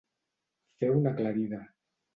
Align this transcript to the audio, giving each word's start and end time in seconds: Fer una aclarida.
Fer 0.79 0.91
una 0.97 1.15
aclarida. 1.17 1.65